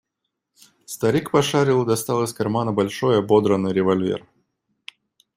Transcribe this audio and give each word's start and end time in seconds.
Старик 0.87 1.29
пошарил 1.29 1.83
и 1.83 1.85
достал 1.85 2.23
из 2.23 2.33
кармана 2.33 2.71
большой 2.73 3.19
ободранный 3.19 3.71
револьвер. 3.71 4.25